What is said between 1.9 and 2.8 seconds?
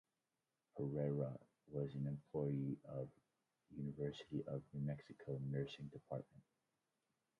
an employee